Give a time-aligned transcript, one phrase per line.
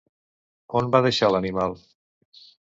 [0.79, 1.77] On va deixar l'animal?